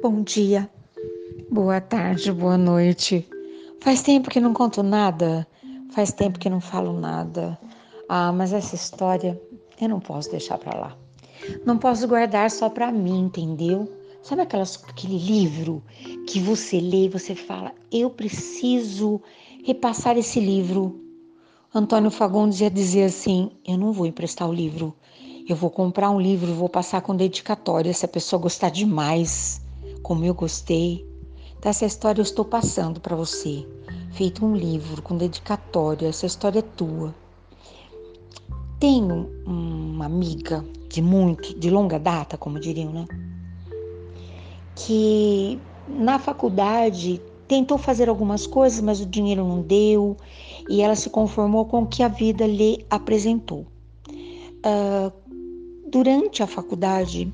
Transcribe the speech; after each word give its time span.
Bom 0.00 0.22
dia, 0.22 0.70
boa 1.50 1.80
tarde, 1.80 2.30
boa 2.30 2.56
noite. 2.56 3.28
Faz 3.80 4.00
tempo 4.00 4.30
que 4.30 4.38
não 4.38 4.54
conto 4.54 4.80
nada, 4.80 5.44
faz 5.90 6.12
tempo 6.12 6.38
que 6.38 6.48
não 6.48 6.60
falo 6.60 6.92
nada. 6.92 7.58
Ah, 8.08 8.30
mas 8.30 8.52
essa 8.52 8.76
história 8.76 9.40
eu 9.80 9.88
não 9.88 9.98
posso 9.98 10.30
deixar 10.30 10.56
para 10.56 10.78
lá. 10.78 10.96
Não 11.66 11.76
posso 11.76 12.06
guardar 12.06 12.48
só 12.48 12.70
para 12.70 12.92
mim, 12.92 13.24
entendeu? 13.24 13.92
Sabe 14.22 14.42
aquelas, 14.42 14.80
aquele 14.88 15.18
livro 15.18 15.82
que 16.28 16.38
você 16.38 16.78
lê 16.78 17.06
e 17.06 17.08
você 17.08 17.34
fala, 17.34 17.72
eu 17.90 18.08
preciso 18.08 19.20
repassar 19.64 20.16
esse 20.16 20.38
livro. 20.38 21.04
Antônio 21.74 22.12
Fagundes 22.12 22.60
ia 22.60 22.70
dizer 22.70 23.02
assim: 23.02 23.50
eu 23.66 23.76
não 23.76 23.92
vou 23.92 24.06
emprestar 24.06 24.48
o 24.48 24.54
livro, 24.54 24.94
eu 25.48 25.56
vou 25.56 25.70
comprar 25.70 26.08
um 26.10 26.20
livro, 26.20 26.54
vou 26.54 26.68
passar 26.68 27.00
com 27.00 27.16
dedicatória 27.16 27.92
se 27.92 28.04
a 28.04 28.08
pessoa 28.08 28.40
gostar 28.40 28.70
demais, 28.70 29.60
como 30.02 30.24
eu 30.24 30.34
gostei. 30.34 31.06
Então, 31.58 31.70
essa 31.70 31.86
história 31.86 32.20
eu 32.20 32.24
estou 32.24 32.44
passando 32.44 33.00
para 33.00 33.16
você. 33.16 33.66
Feito 34.12 34.44
um 34.44 34.54
livro 34.54 35.02
com 35.02 35.16
dedicatória, 35.16 36.08
essa 36.08 36.26
história 36.26 36.60
é 36.60 36.62
tua. 36.62 37.14
Tenho 38.78 39.28
uma 39.44 40.06
amiga 40.06 40.64
de 40.88 41.02
muito, 41.02 41.58
de 41.58 41.68
longa 41.70 41.98
data, 41.98 42.38
como 42.38 42.60
diriam, 42.60 42.92
né? 42.92 43.06
Que 44.74 45.60
na 45.88 46.18
faculdade 46.18 47.20
tentou 47.48 47.78
fazer 47.78 48.08
algumas 48.08 48.46
coisas, 48.46 48.80
mas 48.80 49.00
o 49.00 49.06
dinheiro 49.06 49.46
não 49.46 49.62
deu 49.62 50.16
e 50.68 50.82
ela 50.82 50.94
se 50.94 51.10
conformou 51.10 51.64
com 51.64 51.82
o 51.82 51.86
que 51.86 52.02
a 52.02 52.08
vida 52.08 52.46
lhe 52.46 52.84
apresentou. 52.90 53.66
Uh, 54.58 55.12
durante 55.90 56.42
a 56.42 56.46
faculdade, 56.46 57.32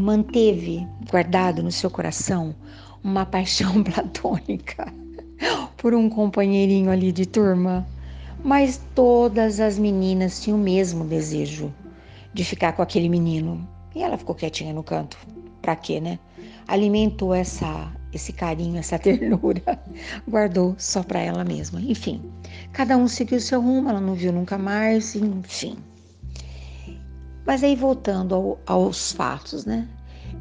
manteve 0.00 0.86
guardado 1.10 1.62
no 1.62 1.70
seu 1.70 1.90
coração 1.90 2.54
uma 3.02 3.24
paixão 3.26 3.82
platônica 3.82 4.92
por 5.76 5.94
um 5.94 6.08
companheirinho 6.08 6.90
ali 6.90 7.12
de 7.12 7.26
turma, 7.26 7.86
mas 8.42 8.80
todas 8.94 9.60
as 9.60 9.78
meninas 9.78 10.42
tinham 10.42 10.58
o 10.58 10.62
mesmo 10.62 11.04
desejo 11.04 11.72
de 12.32 12.44
ficar 12.44 12.72
com 12.72 12.82
aquele 12.82 13.08
menino. 13.08 13.66
E 13.94 14.02
ela 14.02 14.18
ficou 14.18 14.34
quietinha 14.34 14.72
no 14.72 14.82
canto. 14.82 15.16
Pra 15.62 15.76
quê, 15.76 16.00
né? 16.00 16.18
Alimentou 16.66 17.32
essa 17.32 17.92
esse 18.12 18.32
carinho, 18.32 18.78
essa 18.78 18.96
ternura, 18.98 19.78
guardou 20.28 20.74
só 20.78 21.02
para 21.02 21.20
ela 21.20 21.44
mesma. 21.44 21.80
Enfim, 21.80 22.22
cada 22.72 22.96
um 22.96 23.08
seguiu 23.08 23.40
seu 23.40 23.60
rumo, 23.60 23.88
ela 23.88 24.00
não 24.00 24.14
viu 24.14 24.32
nunca 24.32 24.56
mais, 24.56 25.16
enfim. 25.16 25.76
Mas 27.46 27.62
aí 27.62 27.76
voltando 27.76 28.34
ao, 28.34 28.58
aos 28.66 29.12
fatos, 29.12 29.64
né? 29.64 29.88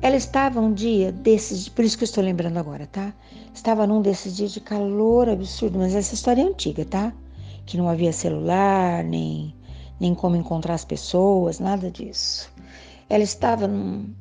Ela 0.02 0.16
estava 0.16 0.60
um 0.60 0.74
dia 0.74 1.12
desses, 1.12 1.70
por 1.70 1.84
isso 1.84 1.98
que 1.98 2.04
eu 2.04 2.08
estou 2.08 2.24
lembrando 2.24 2.58
agora, 2.58 2.88
tá? 2.88 3.14
Estava 3.54 3.86
num 3.88 4.02
desses 4.02 4.36
dias 4.36 4.52
de 4.52 4.60
calor 4.60 5.30
absurdo, 5.30 5.80
mas 5.80 5.96
essa 5.96 6.14
história 6.14 6.42
é 6.42 6.46
antiga, 6.46 6.84
tá? 6.86 7.14
Que 7.66 7.78
não 7.78 7.88
havia 7.88 8.12
celular, 8.12 9.04
nem, 9.04 9.54
nem 10.00 10.14
como 10.16 10.36
encontrar 10.36 10.74
as 10.74 10.84
pessoas, 10.86 11.60
nada 11.60 11.90
disso. 11.90 12.52
Ela 13.10 13.24
estava 13.24 13.68
num, 13.68 14.14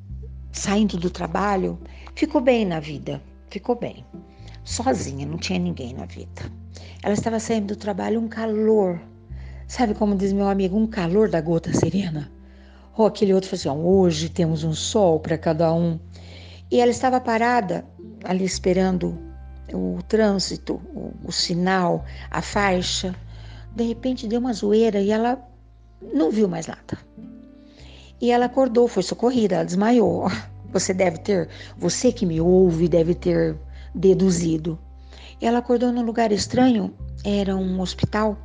saindo 0.53 0.97
do 0.97 1.11
trabalho, 1.11 1.79
ficou 2.15 2.41
bem 2.41 2.65
na 2.65 2.79
vida, 2.79 3.21
ficou 3.49 3.75
bem. 3.75 4.05
Sozinha, 4.65 5.27
não 5.27 5.39
tinha 5.39 5.59
ninguém 5.59 5.95
na 5.95 6.05
vida. 6.05 6.43
Ela 7.03 7.15
estava 7.15 7.41
saindo 7.41 7.69
do 7.69 7.77
trabalho, 7.77 8.21
um 8.21 8.29
calor. 8.29 9.01
Sabe 9.67 9.95
como 9.95 10.15
diz 10.15 10.33
meu 10.33 10.49
amigo, 10.49 10.77
um 10.77 10.87
calor 10.87 11.29
da 11.29 11.41
gota 11.41 11.73
serena? 11.73 12.31
Ou 12.97 13.07
aquele 13.07 13.33
outro 13.33 13.49
falou 13.49 13.79
assim: 13.79 13.87
hoje 13.87 14.29
temos 14.29 14.65
um 14.65 14.73
sol 14.73 15.21
para 15.21 15.39
cada 15.39 15.73
um. 15.73 15.99
E 16.71 16.81
ela 16.81 16.91
estava 16.91 17.21
parada 17.21 17.85
ali 18.25 18.45
esperando 18.45 19.19
o 19.73 19.99
trânsito, 20.09 20.81
o, 20.95 21.13
o 21.25 21.33
sinal, 21.33 22.05
a 22.31 22.43
faixa. 22.43 23.15
De 23.75 23.85
repente 23.85 24.29
deu 24.29 24.41
uma 24.41 24.53
zoeira 24.53 25.01
e 25.01 25.11
ela 25.11 25.39
não 26.13 26.31
viu 26.31 26.49
mais 26.49 26.67
nada. 26.67 26.99
E 28.21 28.31
ela 28.31 28.47
acordou, 28.47 28.87
foi 28.87 29.03
socorrida, 29.03 29.57
ela 29.57 29.65
desmaiou. 29.65 30.27
Você 30.73 30.95
deve 30.95 31.19
ter, 31.19 31.51
você 31.77 32.11
que 32.11 32.25
me 32.25 32.41
ouve, 32.41 32.89
deve 32.89 33.15
ter 33.15 33.59
deduzido. 33.95 34.79
Ela 35.39 35.59
acordou 35.59 35.93
num 35.93 36.01
lugar 36.01 36.33
estranho, 36.33 36.95
era 37.23 37.55
um 37.55 37.79
hospital 37.79 38.39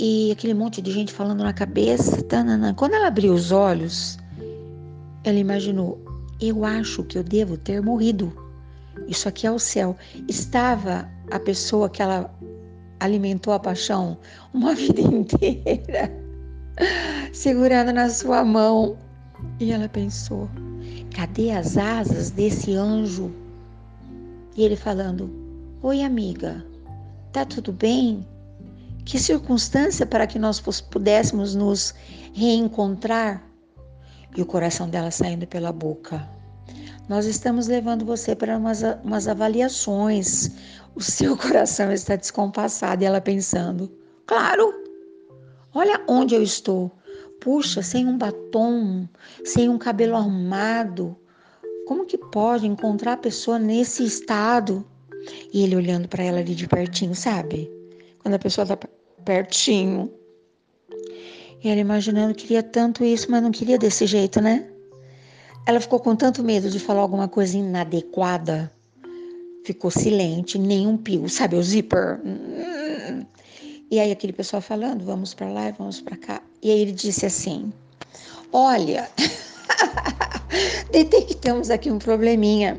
e 0.00 0.32
aquele 0.32 0.54
monte 0.54 0.80
de 0.80 0.90
gente 0.90 1.12
falando 1.12 1.44
na 1.44 1.52
cabeça. 1.52 2.22
Tanana. 2.22 2.72
Quando 2.72 2.94
ela 2.94 3.08
abriu 3.08 3.34
os 3.34 3.52
olhos, 3.52 4.18
ela 5.22 5.38
imaginou: 5.38 6.02
eu 6.40 6.64
acho 6.64 7.04
que 7.04 7.18
eu 7.18 7.22
devo 7.22 7.58
ter 7.58 7.82
morrido. 7.82 8.32
Isso 9.06 9.28
aqui 9.28 9.46
é 9.46 9.52
o 9.52 9.58
céu. 9.58 9.94
Estava 10.26 11.06
a 11.30 11.38
pessoa 11.38 11.90
que 11.90 12.00
ela 12.00 12.34
alimentou 12.98 13.52
a 13.52 13.58
paixão 13.58 14.16
uma 14.54 14.72
vida 14.74 15.02
inteira, 15.02 16.10
segurando 17.32 17.92
na 17.92 18.08
sua 18.08 18.42
mão. 18.42 18.96
E 19.58 19.70
ela 19.70 19.88
pensou: 19.88 20.48
cadê 21.14 21.50
as 21.50 21.76
asas 21.76 22.30
desse 22.30 22.74
anjo? 22.74 23.30
E 24.56 24.64
ele 24.64 24.76
falando: 24.76 25.30
Oi, 25.82 26.02
amiga, 26.02 26.64
tá 27.32 27.44
tudo 27.44 27.70
bem? 27.70 28.26
Que 29.04 29.18
circunstância 29.18 30.06
para 30.06 30.26
que 30.26 30.38
nós 30.38 30.60
pudéssemos 30.60 31.54
nos 31.54 31.94
reencontrar? 32.32 33.42
E 34.36 34.42
o 34.42 34.46
coração 34.46 34.88
dela 34.88 35.10
saindo 35.10 35.46
pela 35.46 35.72
boca. 35.72 36.28
Nós 37.08 37.26
estamos 37.26 37.66
levando 37.66 38.04
você 38.04 38.36
para 38.36 38.56
umas, 38.56 38.82
umas 39.02 39.26
avaliações. 39.26 40.52
O 40.94 41.02
seu 41.02 41.34
coração 41.38 41.90
está 41.90 42.14
descompassado 42.14 43.02
e 43.02 43.06
ela 43.06 43.20
pensando: 43.20 43.90
claro, 44.26 44.72
olha 45.74 46.00
onde 46.06 46.34
eu 46.34 46.42
estou. 46.42 46.90
Puxa, 47.40 47.82
sem 47.82 48.06
um 48.06 48.16
batom, 48.18 49.08
sem 49.44 49.68
um 49.68 49.78
cabelo 49.78 50.14
arrumado. 50.14 51.16
Como 51.86 52.06
que 52.06 52.18
pode 52.18 52.66
encontrar 52.66 53.14
a 53.14 53.16
pessoa 53.16 53.58
nesse 53.58 54.04
estado? 54.04 54.86
E 55.52 55.64
ele 55.64 55.74
olhando 55.74 56.06
para 56.06 56.22
ela 56.22 56.38
ali 56.38 56.54
de 56.54 56.68
pertinho, 56.68 57.14
sabe? 57.14 57.79
Quando 58.22 58.34
a 58.34 58.38
pessoa 58.38 58.62
está 58.64 58.78
pertinho. 59.24 60.12
E 61.62 61.68
ela 61.68 61.80
imaginando 61.80 62.34
que 62.34 62.42
queria 62.46 62.62
tanto 62.62 63.04
isso, 63.04 63.30
mas 63.30 63.42
não 63.42 63.50
queria 63.50 63.78
desse 63.78 64.06
jeito, 64.06 64.40
né? 64.40 64.66
Ela 65.66 65.80
ficou 65.80 66.00
com 66.00 66.16
tanto 66.16 66.42
medo 66.42 66.70
de 66.70 66.78
falar 66.80 67.00
alguma 67.00 67.28
coisa 67.28 67.56
inadequada. 67.56 68.72
Ficou 69.64 69.90
silente, 69.90 70.58
nenhum 70.58 70.96
pio, 70.96 71.28
sabe, 71.28 71.56
o 71.56 71.62
zíper. 71.62 72.18
E 73.90 74.00
aí 74.00 74.10
aquele 74.10 74.32
pessoal 74.32 74.62
falando, 74.62 75.04
vamos 75.04 75.34
para 75.34 75.48
lá 75.48 75.68
e 75.68 75.72
vamos 75.72 76.00
para 76.00 76.16
cá. 76.16 76.42
E 76.62 76.70
aí 76.70 76.80
ele 76.80 76.92
disse 76.92 77.26
assim: 77.26 77.72
"Olha, 78.52 79.10
detectamos 80.90 81.70
aqui 81.70 81.90
um 81.90 81.98
probleminha. 81.98 82.78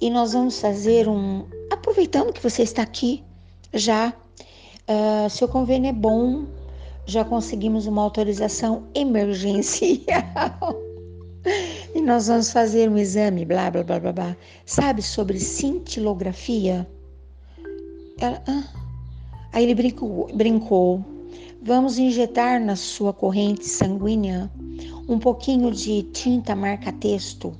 E 0.00 0.10
nós 0.10 0.32
vamos 0.32 0.60
fazer 0.60 1.08
um, 1.08 1.46
aproveitando 1.70 2.32
que 2.32 2.42
você 2.42 2.62
está 2.62 2.82
aqui 2.82 3.22
já, 3.72 4.12
Uh, 4.88 5.30
seu 5.30 5.46
convênio 5.46 5.90
é 5.90 5.92
bom, 5.92 6.44
já 7.06 7.24
conseguimos 7.24 7.86
uma 7.86 8.02
autorização 8.02 8.88
emergencial. 8.94 10.74
e 11.94 12.00
nós 12.00 12.26
vamos 12.26 12.50
fazer 12.50 12.90
um 12.90 12.98
exame, 12.98 13.44
blá, 13.44 13.70
blá, 13.70 13.84
blá, 13.84 14.00
blá, 14.00 14.12
blá. 14.12 14.36
Sabe 14.66 15.00
sobre 15.00 15.38
cintilografia? 15.38 16.88
Ela, 18.18 18.42
ah. 18.48 18.64
Aí 19.52 19.64
ele 19.64 19.74
brincou, 19.74 20.28
brincou. 20.34 21.04
Vamos 21.62 21.96
injetar 21.98 22.60
na 22.60 22.74
sua 22.74 23.12
corrente 23.12 23.64
sanguínea 23.64 24.50
um 25.08 25.18
pouquinho 25.18 25.70
de 25.70 26.02
tinta 26.04 26.56
marca-texto. 26.56 27.52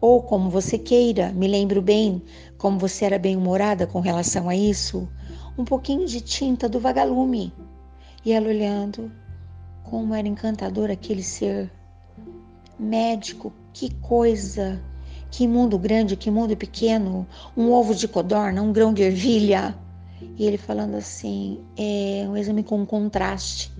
Ou 0.00 0.22
como 0.22 0.48
você 0.48 0.78
queira, 0.78 1.32
me 1.32 1.48
lembro 1.48 1.82
bem 1.82 2.22
como 2.56 2.78
você 2.78 3.04
era 3.04 3.18
bem-humorada 3.18 3.86
com 3.86 3.98
relação 3.98 4.48
a 4.48 4.54
isso 4.54 5.08
um 5.56 5.64
pouquinho 5.64 6.06
de 6.06 6.20
tinta 6.20 6.68
do 6.68 6.80
vagalume. 6.80 7.52
E 8.24 8.32
ela 8.32 8.48
olhando, 8.48 9.10
como 9.84 10.14
era 10.14 10.28
encantador 10.28 10.90
aquele 10.90 11.22
ser. 11.22 11.70
Médico, 12.78 13.52
que 13.72 13.94
coisa! 13.94 14.80
Que 15.30 15.46
mundo 15.46 15.78
grande, 15.78 16.16
que 16.16 16.30
mundo 16.30 16.56
pequeno, 16.56 17.24
um 17.56 17.70
ovo 17.70 17.94
de 17.94 18.08
codorna, 18.08 18.62
um 18.62 18.72
grão 18.72 18.92
de 18.92 19.02
ervilha. 19.02 19.78
E 20.36 20.44
ele 20.44 20.58
falando 20.58 20.96
assim, 20.96 21.60
é 21.76 22.26
um 22.28 22.36
exame 22.36 22.64
com 22.64 22.84
contraste. 22.84 23.72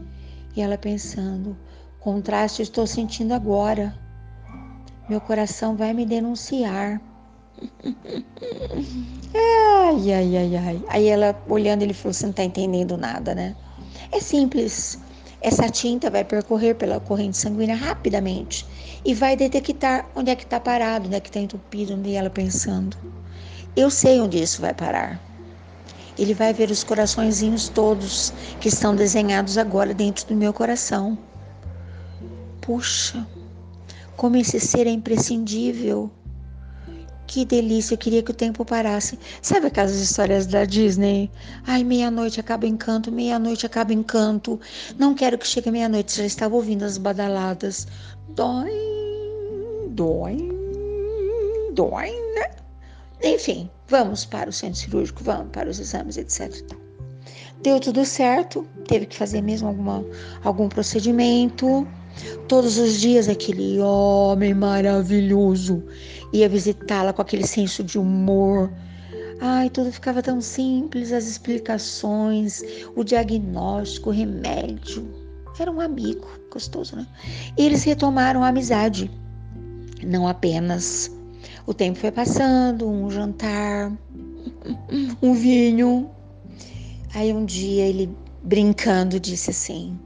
E 0.55 0.63
ela 0.63 0.79
pensando, 0.79 1.57
contraste 1.99 2.63
estou 2.63 2.87
sentindo 2.87 3.35
agora. 3.35 3.99
Meu 5.09 5.21
coração 5.21 5.77
vai 5.77 5.93
me 5.93 6.07
denunciar. 6.07 7.01
Ai, 9.35 10.13
ai, 10.13 10.37
ai, 10.37 10.57
ai. 10.57 10.83
Aí 10.89 11.09
ela 11.09 11.41
olhando, 11.49 11.83
ele 11.83 11.95
falou: 11.95 12.13
Você 12.13 12.27
não 12.27 12.33
tá 12.33 12.45
entendendo 12.45 12.97
nada, 12.97 13.35
né? 13.35 13.55
É 14.13 14.21
simples. 14.21 14.99
essa 15.41 15.69
tinta 15.71 16.11
vai 16.11 16.25
percorrer 16.25 16.75
pela 16.75 17.01
corrente 17.01 17.37
sanguínea 17.37 17.77
rapidamente 17.77 18.67
e 19.05 19.15
vai 19.15 19.37
detectar 19.37 20.07
onde 20.15 20.31
é 20.31 20.37
que 20.37 20.45
está 20.45 20.61
parado, 20.61 21.07
onde 21.07 21.17
é 21.17 21.21
que 21.21 21.29
está 21.29 21.41
entupido, 21.41 21.95
onde 21.95 22.15
ela 22.15 22.29
pensando. 22.29 22.97
Eu 23.77 23.91
sei 23.91 24.21
onde 24.21 24.43
isso 24.43 24.61
vai 24.61 24.75
parar. 24.75 25.21
Ele 26.19 26.35
vai 26.35 26.53
ver 26.53 26.71
os 26.71 26.85
coraçõezinhos 26.85 27.69
todos 27.69 28.33
que 28.61 28.69
estão 28.69 28.95
desenhados 28.95 29.57
agora 29.57 29.95
dentro 29.95 30.27
do 30.27 30.37
meu 30.37 30.53
coração. 30.53 31.17
Puxa, 32.61 33.27
como 34.17 34.37
esse 34.37 34.61
ser 34.61 34.87
é 34.87 34.91
imprescindível. 34.91 36.11
Que 37.31 37.45
delícia, 37.45 37.95
eu 37.95 37.99
queria 37.99 38.25
que 38.25 38.33
o 38.33 38.35
tempo 38.35 38.65
parasse. 38.65 39.17
Sabe 39.41 39.69
aquelas 39.69 39.95
histórias 39.95 40.47
da 40.49 40.65
Disney? 40.65 41.31
Ai, 41.65 41.85
meia-noite 41.85 42.41
acaba 42.41 42.67
encanto, 42.67 43.13
meia-noite 43.13 43.65
acaba 43.65 43.93
encanto. 43.93 44.59
Não 44.99 45.15
quero 45.15 45.39
que 45.39 45.47
chegue 45.47 45.71
meia-noite. 45.71 46.17
Já 46.17 46.25
estava 46.25 46.57
ouvindo 46.57 46.85
as 46.85 46.99
badaladas. 46.99 47.87
Dói, 48.31 48.73
dói, 49.91 50.39
dói, 51.73 52.11
né? 52.35 52.51
Enfim, 53.23 53.71
vamos 53.87 54.25
para 54.25 54.51
o 54.51 54.53
centro 54.53 54.81
cirúrgico, 54.81 55.23
vamos 55.23 55.53
para 55.53 55.71
os 55.71 55.79
exames, 55.79 56.17
etc. 56.17 56.51
Deu 57.63 57.79
tudo 57.79 58.05
certo, 58.05 58.67
teve 58.89 59.07
que 59.07 59.17
fazer 59.17 59.41
mesmo 59.41 59.69
alguma, 59.69 60.05
algum 60.43 60.69
procedimento. 60.69 61.87
Todos 62.49 62.79
os 62.79 63.01
dias 63.01 63.29
aquele 63.29 63.79
homem 63.81 64.55
maravilhoso 64.55 65.83
ia 66.33 66.49
visitá-la 66.49 67.13
com 67.13 67.23
aquele 67.23 67.47
senso 67.47 67.83
de 67.83 67.99
humor. 67.99 68.71
Ai, 69.41 69.71
tudo 69.71 69.91
ficava 69.91 70.23
tão 70.23 70.41
simples, 70.41 71.13
as 71.13 71.27
explicações, 71.27 72.63
o 72.95 73.03
diagnóstico, 73.03 74.11
o 74.11 74.13
remédio. 74.13 75.09
Era 75.59 75.71
um 75.71 75.81
amigo, 75.81 76.27
gostoso, 76.51 76.97
né? 76.97 77.07
E 77.57 77.65
eles 77.65 77.85
retomaram 77.85 78.43
a 78.43 78.49
amizade. 78.49 79.11
Não 80.03 80.27
apenas 80.27 81.11
o 81.67 81.75
tempo 81.75 81.99
foi 81.99 82.11
passando, 82.11 82.89
um 82.89 83.11
jantar, 83.11 83.93
um 85.23 85.35
vinho. 85.35 86.11
Aí 87.15 87.33
um 87.33 87.45
dia 87.45 87.85
ele 87.87 88.09
brincando 88.43 89.21
disse 89.21 89.51
assim: 89.51 89.99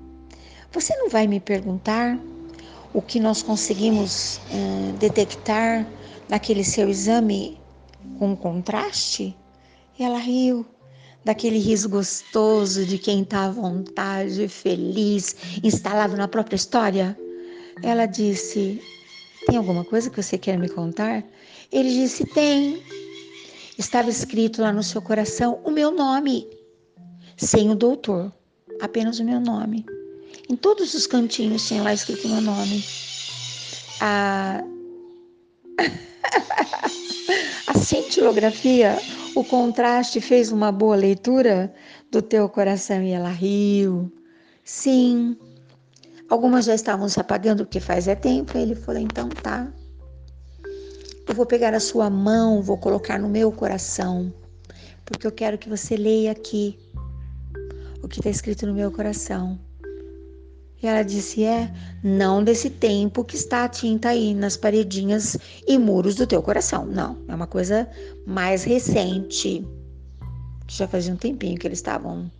Você 0.75 0.97
não 0.97 1.09
vai 1.09 1.29
me 1.29 1.39
perguntar 1.39 2.19
o 2.93 3.01
que 3.01 3.21
nós 3.21 3.45
conseguimos 3.45 4.41
uh, 4.51 4.93
detectar 4.99 5.87
naquele 6.29 6.65
seu 6.65 6.89
exame 6.89 7.61
com 8.19 8.35
contraste? 8.35 9.37
Ela 9.97 10.19
riu, 10.19 10.67
daquele 11.25 11.59
riso 11.61 11.89
gostoso 11.89 12.85
de 12.85 12.99
quem 12.99 13.23
está 13.23 13.45
à 13.45 13.51
vontade, 13.53 14.49
feliz, 14.49 15.37
instalado 15.63 16.17
na 16.17 16.27
própria 16.27 16.57
história. 16.57 17.17
Ela 17.81 18.07
disse: 18.07 18.83
Tem 19.47 19.57
alguma 19.57 19.85
coisa 19.85 20.11
que 20.11 20.21
você 20.21 20.37
quer 20.37 20.59
me 20.59 20.69
contar? 20.69 21.23
Ele 21.71 21.89
disse: 21.89 22.27
Tem. 22.27 22.83
Estava 23.79 24.11
escrito 24.11 24.61
lá 24.61 24.73
no 24.73 24.83
seu 24.83 25.01
coração 25.01 25.61
o 25.65 25.71
meu 25.71 25.93
nome, 25.93 26.49
sem 27.37 27.71
o 27.71 27.77
doutor, 27.77 28.33
apenas 28.81 29.21
o 29.21 29.25
meu 29.25 29.39
nome. 29.39 29.87
Em 30.49 30.57
todos 30.57 30.95
os 30.95 31.07
cantinhos 31.07 31.67
tinha 31.67 31.83
lá 31.83 31.93
escrito 31.95 32.29
meu 32.29 32.41
nome. 32.41 32.85
A 34.01 34.63
A 37.67 37.75
cintilografia, 37.79 38.99
o 39.35 39.43
contraste 39.43 40.21
fez 40.21 40.53
uma 40.53 40.71
boa 40.71 40.95
leitura 40.95 41.75
do 42.11 42.21
teu 42.21 42.49
coração 42.49 43.03
e 43.03 43.11
ela 43.11 43.31
riu. 43.31 44.13
Sim. 44.63 45.37
Algumas 46.29 46.67
já 46.67 46.75
estavam 46.75 47.09
se 47.09 47.19
apagando 47.19 47.65
porque 47.65 47.81
faz 47.81 48.07
é 48.07 48.15
tempo. 48.15 48.57
Ele 48.57 48.75
falou: 48.75 49.01
então 49.01 49.29
tá. 49.29 49.73
Eu 51.27 51.35
vou 51.35 51.47
pegar 51.47 51.73
a 51.75 51.81
sua 51.81 52.11
mão, 52.11 52.61
vou 52.61 52.77
colocar 52.77 53.19
no 53.19 53.29
meu 53.29 53.51
coração, 53.51 54.33
porque 55.07 55.27
eu 55.27 55.33
quero 55.33 55.57
que 55.57 55.71
você 55.71 55.97
leia 55.97 56.33
aqui 56.33 56.79
o 58.03 58.09
que 58.09 58.21
está 58.21 58.29
escrito 58.29 58.67
no 58.67 58.75
meu 58.75 58.93
coração. 58.93 59.59
Ela 60.87 61.03
disse: 61.03 61.45
É, 61.45 61.73
não 62.03 62.43
desse 62.43 62.71
tempo 62.71 63.25
que 63.25 63.37
está 63.37 63.65
a 63.65 63.69
tinta 63.69 64.11
aí 64.11 64.35
nas 64.35 64.57
paredinhas 64.57 65.37
e 65.67 65.79
muros 65.79 66.15
do 66.15 66.27
teu 66.27 66.43
coração. 66.43 66.85
Não, 66.87 67.19
é 67.29 67.35
uma 67.35 67.47
coisa 67.47 67.89
mais 68.27 68.65
recente. 68.65 69.67
Já 70.69 70.89
fazia 70.89 71.13
um 71.13 71.17
tempinho 71.17 71.59
que 71.59 71.67
eles 71.67 71.79
estavam 71.79 72.31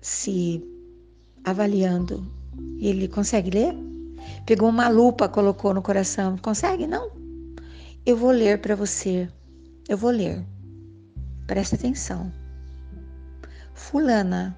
se 0.00 0.62
avaliando. 1.44 2.26
Ele 2.78 3.08
consegue 3.08 3.50
ler? 3.50 3.74
Pegou 4.44 4.68
uma 4.68 4.88
lupa, 4.88 5.28
colocou 5.28 5.74
no 5.74 5.82
coração. 5.82 6.36
Consegue? 6.38 6.86
Não. 6.86 7.10
Eu 8.04 8.16
vou 8.16 8.30
ler 8.30 8.60
para 8.60 8.76
você. 8.76 9.28
Eu 9.88 9.96
vou 9.96 10.10
ler. 10.10 10.44
Presta 11.46 11.76
atenção. 11.76 12.32
Fulana 13.74 14.56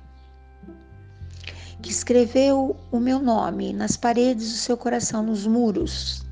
que 1.82 1.90
escreveu 1.90 2.76
o 2.90 2.98
meu 2.98 3.20
nome 3.20 3.72
nas 3.72 3.96
paredes 3.96 4.50
do 4.50 4.58
seu 4.58 4.76
coração, 4.76 5.22
nos 5.22 5.46
muros. 5.46 6.25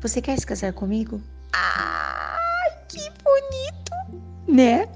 Você 0.00 0.20
quer 0.20 0.38
se 0.38 0.46
casar 0.46 0.72
comigo? 0.72 1.20
Ai, 1.52 2.70
que 2.88 3.10
bonito, 3.22 4.22
né? 4.46 4.88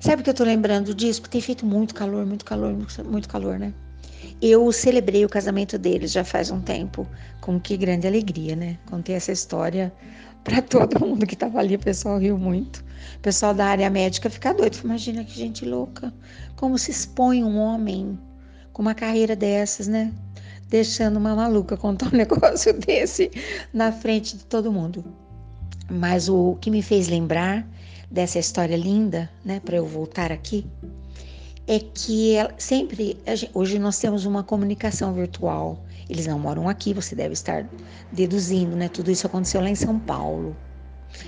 Sabe 0.00 0.22
que 0.22 0.30
eu 0.30 0.34
tô 0.34 0.44
lembrando 0.44 0.94
disso? 0.94 1.22
Porque 1.22 1.32
tem 1.32 1.40
feito 1.40 1.64
muito 1.64 1.94
calor, 1.94 2.26
muito 2.26 2.44
calor, 2.44 2.76
muito 3.04 3.28
calor, 3.28 3.58
né? 3.58 3.72
Eu 4.42 4.70
celebrei 4.72 5.24
o 5.24 5.28
casamento 5.28 5.78
deles 5.78 6.12
já 6.12 6.24
faz 6.24 6.50
um 6.50 6.60
tempo, 6.60 7.06
com 7.40 7.58
que 7.58 7.76
grande 7.76 8.06
alegria, 8.06 8.54
né? 8.54 8.78
Contei 8.86 9.14
essa 9.14 9.32
história 9.32 9.92
para 10.42 10.60
todo 10.62 11.00
mundo 11.00 11.26
que 11.26 11.36
tava 11.36 11.58
ali, 11.58 11.76
o 11.76 11.78
pessoal 11.78 12.18
riu 12.18 12.36
muito. 12.36 12.84
O 13.16 13.20
pessoal 13.20 13.54
da 13.54 13.66
área 13.66 13.88
médica 13.88 14.28
fica 14.28 14.52
doido. 14.52 14.78
Imagina 14.84 15.24
que 15.24 15.32
gente 15.32 15.64
louca. 15.64 16.12
Como 16.56 16.76
se 16.78 16.90
expõe 16.90 17.42
um 17.42 17.58
homem 17.58 18.18
com 18.74 18.82
uma 18.82 18.94
carreira 18.94 19.34
dessas, 19.34 19.88
né? 19.88 20.12
Deixando 20.68 21.16
uma 21.16 21.34
maluca 21.34 21.76
contar 21.76 22.12
um 22.12 22.16
negócio 22.18 22.74
desse 22.74 23.30
na 23.72 23.90
frente 23.90 24.36
de 24.36 24.44
todo 24.44 24.70
mundo. 24.70 25.02
Mas 25.88 26.28
o 26.28 26.58
que 26.60 26.70
me 26.70 26.82
fez 26.82 27.08
lembrar 27.08 27.66
dessa 28.10 28.38
história 28.38 28.76
linda, 28.76 29.30
né, 29.44 29.60
para 29.60 29.76
eu 29.76 29.86
voltar 29.86 30.32
aqui, 30.32 30.66
é 31.66 31.78
que 31.78 32.34
ela, 32.34 32.52
sempre, 32.58 33.16
hoje 33.54 33.78
nós 33.78 33.98
temos 33.98 34.26
uma 34.26 34.42
comunicação 34.42 35.14
virtual. 35.14 35.82
Eles 36.10 36.26
não 36.26 36.38
moram 36.38 36.68
aqui, 36.68 36.92
você 36.92 37.14
deve 37.14 37.32
estar 37.32 37.66
deduzindo, 38.12 38.76
né? 38.76 38.88
Tudo 38.88 39.10
isso 39.10 39.26
aconteceu 39.26 39.60
lá 39.60 39.70
em 39.70 39.74
São 39.74 39.98
Paulo. 39.98 40.54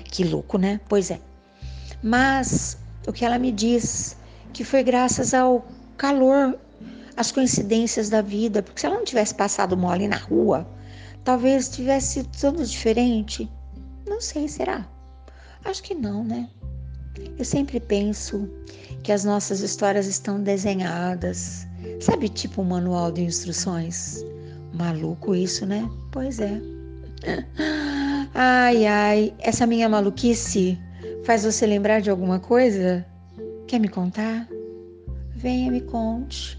Que 0.04 0.24
louco, 0.24 0.58
né? 0.58 0.80
Pois 0.88 1.10
é. 1.10 1.20
Mas 2.02 2.76
o 3.06 3.12
que 3.12 3.24
ela 3.24 3.38
me 3.38 3.50
diz 3.52 4.16
que 4.52 4.64
foi 4.64 4.82
graças 4.82 5.32
ao 5.32 5.66
calor 5.96 6.58
as 7.16 7.32
coincidências 7.32 8.10
da 8.10 8.20
vida, 8.20 8.62
porque 8.62 8.80
se 8.80 8.86
ela 8.86 8.96
não 8.96 9.04
tivesse 9.04 9.34
passado 9.34 9.76
mole 9.76 10.06
na 10.06 10.18
rua, 10.18 10.68
talvez 11.24 11.68
tivesse 11.68 12.14
sido 12.14 12.28
tudo 12.38 12.64
diferente. 12.64 13.50
Não 14.06 14.20
sei, 14.20 14.46
será? 14.48 14.86
Acho 15.64 15.82
que 15.82 15.94
não, 15.94 16.22
né? 16.22 16.48
Eu 17.38 17.44
sempre 17.44 17.80
penso 17.80 18.48
que 19.02 19.10
as 19.10 19.24
nossas 19.24 19.60
histórias 19.60 20.06
estão 20.06 20.40
desenhadas, 20.40 21.66
sabe, 22.00 22.28
tipo 22.28 22.60
um 22.60 22.66
manual 22.66 23.10
de 23.10 23.22
instruções. 23.22 24.22
Maluco 24.74 25.34
isso, 25.34 25.64
né? 25.64 25.88
Pois 26.12 26.38
é. 26.38 26.60
Ai, 28.34 28.84
ai, 28.84 29.34
essa 29.38 29.66
minha 29.66 29.88
maluquice 29.88 30.78
faz 31.24 31.44
você 31.44 31.66
lembrar 31.66 32.00
de 32.00 32.10
alguma 32.10 32.38
coisa? 32.38 33.06
Quer 33.66 33.80
me 33.80 33.88
contar? 33.88 34.46
Venha, 35.34 35.70
me 35.70 35.80
conte. 35.80 36.58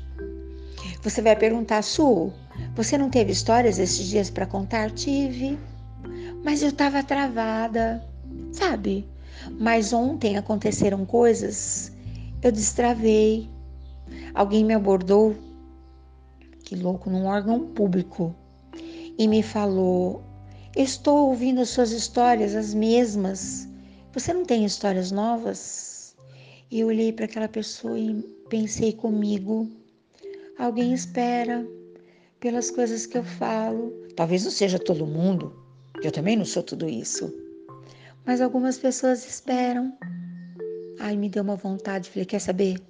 Você 1.04 1.22
vai 1.22 1.36
perguntar, 1.36 1.84
Su, 1.84 2.32
você 2.75 2.98
não 2.98 3.10
teve 3.10 3.32
histórias 3.32 3.80
esses 3.80 4.08
dias 4.08 4.30
para 4.30 4.46
contar? 4.46 4.92
Tive, 4.92 5.58
mas 6.44 6.62
eu 6.62 6.70
estava 6.70 7.04
travada, 7.04 8.04
sabe? 8.51 9.08
Mas 9.60 9.94
ontem 9.94 10.38
aconteceram 10.38 11.06
coisas, 11.06 11.92
eu 12.42 12.51
destravei. 12.51 13.50
Alguém 14.34 14.63
me 14.63 14.74
abordou, 14.74 15.36
que 16.63 16.75
louco, 16.75 17.10
num 17.10 17.25
órgão 17.25 17.68
público, 17.68 18.36
e 19.18 19.27
me 19.27 19.44
falou: 19.44 20.24
Estou 20.75 21.30
ouvindo 21.30 21.62
as 21.62 21.70
suas 21.70 21.92
histórias, 21.92 22.56
as 22.56 22.74
mesmas. 22.74 23.68
Você 24.13 24.34
não 24.34 24.46
tem 24.46 24.66
histórias 24.66 25.12
novas? 25.12 26.16
E 26.70 26.80
eu 26.80 26.88
olhei 26.88 27.12
para 27.13 27.25
aquela 27.25 27.48
pessoa 27.48 27.98
e 27.98 28.13
pensei 28.50 28.94
comigo: 28.94 29.70
Alguém 30.60 30.92
espera 30.92 31.68
pelas 32.40 32.72
coisas 32.72 33.06
que 33.06 33.16
eu 33.16 33.24
falo. 33.24 33.94
Talvez 34.16 34.44
não 34.44 34.50
seja 34.50 34.80
todo 34.80 35.06
mundo, 35.06 35.54
eu 36.02 36.12
também 36.12 36.36
não 36.36 36.46
sou 36.46 36.64
tudo 36.64 36.90
isso. 36.90 37.32
Mas 38.26 38.42
algumas 38.42 38.78
pessoas 38.78 39.24
esperam. 39.24 39.96
Ai, 41.00 41.16
me 41.16 41.30
deu 41.30 41.44
uma 41.44 41.56
vontade, 41.56 42.10
falei, 42.10 42.26
quer 42.26 42.40
saber? 42.40 42.82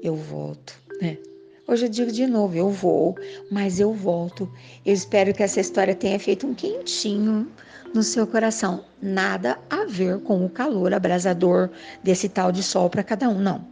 Eu 0.00 0.14
volto, 0.14 0.80
né? 1.00 1.18
Hoje 1.66 1.86
eu 1.86 1.90
digo 1.90 2.12
de 2.12 2.26
novo, 2.28 2.56
eu 2.56 2.70
vou, 2.70 3.16
mas 3.50 3.80
eu 3.80 3.92
volto. 3.92 4.48
Eu 4.86 4.94
espero 4.94 5.34
que 5.34 5.42
essa 5.42 5.60
história 5.60 5.94
tenha 5.94 6.20
feito 6.20 6.46
um 6.46 6.54
quentinho 6.54 7.50
no 7.92 8.02
seu 8.04 8.28
coração. 8.28 8.84
Nada 9.00 9.58
a 9.68 9.84
ver 9.86 10.20
com 10.20 10.46
o 10.46 10.50
calor 10.50 10.94
abrasador 10.94 11.68
desse 12.00 12.28
tal 12.28 12.52
de 12.52 12.62
sol 12.62 12.88
para 12.88 13.02
cada 13.02 13.28
um, 13.28 13.40
não. 13.40 13.66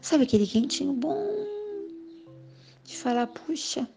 Sabe 0.00 0.22
aquele 0.22 0.46
quentinho 0.46 0.92
bom 0.92 1.55
de 2.86 2.96
falar, 2.96 3.26
puxa, 3.26 3.88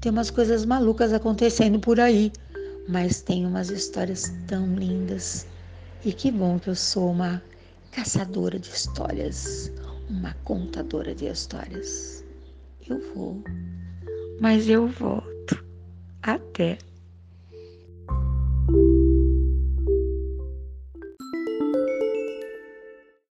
tem 0.00 0.10
umas 0.10 0.30
coisas 0.30 0.64
malucas 0.64 1.12
acontecendo 1.12 1.78
por 1.78 2.00
aí, 2.00 2.32
mas 2.88 3.20
tem 3.20 3.44
umas 3.44 3.68
histórias 3.70 4.32
tão 4.46 4.74
lindas. 4.74 5.46
E 6.04 6.12
que 6.12 6.30
bom 6.30 6.58
que 6.58 6.70
eu 6.70 6.74
sou 6.74 7.10
uma 7.10 7.42
caçadora 7.90 8.58
de 8.58 8.70
histórias, 8.70 9.70
uma 10.08 10.32
contadora 10.44 11.14
de 11.14 11.26
histórias. 11.26 12.24
Eu 12.88 12.98
vou, 13.14 13.42
mas 14.40 14.68
eu 14.68 14.86
volto. 14.86 15.64
Até. 16.22 16.78